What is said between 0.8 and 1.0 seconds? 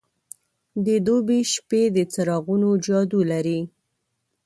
د